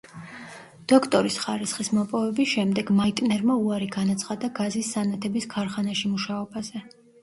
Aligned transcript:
დოქტორის 0.93 1.37
ხარისხის 1.43 1.91
მოპოვების 1.99 2.51
შემდეგ, 2.55 2.91
მაიტნერმა 3.03 3.61
უარი 3.69 3.93
განაცხადა 4.01 4.53
გაზის 4.61 4.93
სანათების 4.99 5.53
ქარხანაში 5.57 6.17
მუშაობაზე. 6.19 6.89